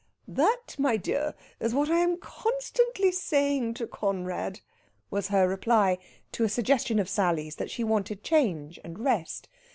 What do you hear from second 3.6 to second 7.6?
to Conrad," was her reply to a suggestion of Sally's